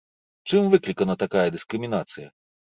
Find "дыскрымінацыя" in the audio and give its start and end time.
1.57-2.27